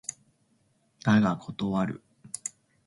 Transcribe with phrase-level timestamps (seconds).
[1.03, 2.03] だが断る。